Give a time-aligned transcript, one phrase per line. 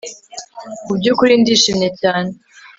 [0.85, 2.31] Mubyukuri ndishimye cyane